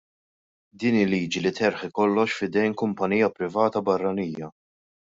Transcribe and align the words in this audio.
Din 0.79 0.97
hi 0.99 1.03
liġi 1.11 1.43
li 1.43 1.51
terħi 1.59 1.91
kollox 1.99 2.39
f'idejn 2.39 2.77
kumpanija 2.83 3.33
privata 3.39 3.87
barranija. 3.93 4.55